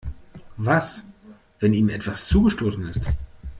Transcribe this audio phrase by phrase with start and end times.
[0.57, 1.05] Was,
[1.59, 3.01] wenn ihm etwas zugestoßen ist?